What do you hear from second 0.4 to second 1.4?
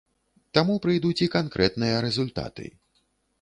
Таму прыйдуць і